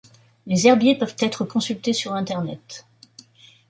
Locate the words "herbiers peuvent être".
0.65-1.45